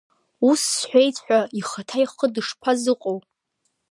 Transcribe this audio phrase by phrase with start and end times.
[0.49, 3.17] Ус сҳәеит ҳәа, ихаҭа ихы дышԥазыҟоу?